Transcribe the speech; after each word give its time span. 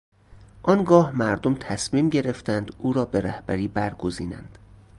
آنگاه 0.63 1.11
مردم 1.11 1.55
تصمیم 1.55 2.09
گرفتند 2.09 2.71
او 2.77 2.93
را 2.93 3.05
به 3.05 3.21
رهبری 3.21 3.67
برگزینند. 3.67 4.57